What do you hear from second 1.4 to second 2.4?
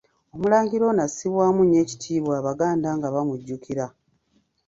nnyo ekitiibwa